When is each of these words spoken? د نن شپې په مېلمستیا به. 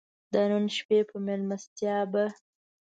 د 0.31 0.33
نن 0.51 0.65
شپې 0.75 0.99
په 1.09 1.15
مېلمستیا 1.25 1.97
به. 2.11 2.25